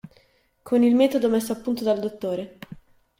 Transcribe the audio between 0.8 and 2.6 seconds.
il metodo messo a punto dal dott.